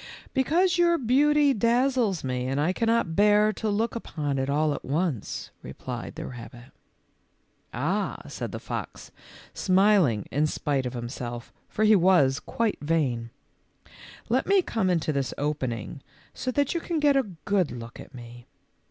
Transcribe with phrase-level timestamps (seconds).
[0.00, 4.48] K Because your beauty dazzles me and I can not bear to look upon it
[4.48, 6.72] all at once," replied the rabbit.
[7.74, 9.10] "Ah," said the fox,
[9.52, 13.28] smiling in spite of him self, for he was quite vain,"
[14.30, 16.00] let me come into this opening
[16.32, 18.46] so that you can get a good look at me."